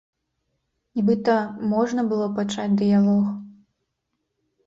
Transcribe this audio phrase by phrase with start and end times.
[0.99, 1.35] Нібыта
[1.73, 3.29] можна было пачаць дыялог.